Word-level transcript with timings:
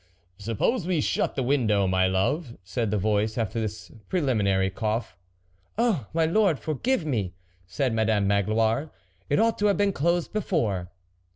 "Suppose 0.39 0.87
we 0.87 0.99
shut 0.99 1.35
the 1.35 1.43
window, 1.43 1.85
my 1.85 2.07
love," 2.07 2.57
said 2.63 2.89
the 2.89 2.97
voice, 2.97 3.37
after 3.37 3.61
this 3.61 3.91
preliminary 4.09 4.71
coughing. 4.71 5.15
"Oh! 5.77 6.07
my 6.11 6.25
lord," 6.25 6.57
forgive 6.57 7.05
me," 7.05 7.35
said 7.67 7.93
Madame 7.93 8.25
Magloire," 8.25 8.89
it 9.29 9.39
ought 9.39 9.59
to 9.59 9.67
have 9.67 9.77
been 9.77 9.93
closed 9.93 10.33
before." 10.33 10.89